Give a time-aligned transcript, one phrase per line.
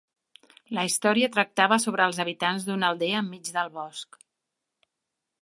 [0.77, 4.21] La història tractava sobre els habitants d'una aldea enmig del bosc.